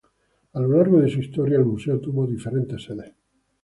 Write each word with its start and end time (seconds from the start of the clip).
A 0.53 0.59
lo 0.59 0.67
largo 0.75 0.99
de 0.99 1.09
su 1.11 1.19
historia 1.19 1.59
el 1.59 1.65
Museo, 1.65 1.99
tuvo 1.99 2.25
diferentes 2.25 2.85
sedes. 2.85 3.13